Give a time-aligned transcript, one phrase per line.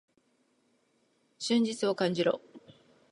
[1.39, 2.41] 春日を感じろ！